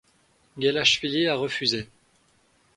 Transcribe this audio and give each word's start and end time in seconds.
Guelachvili 0.57 1.23
a 1.27 1.35
refusé. 1.35 1.87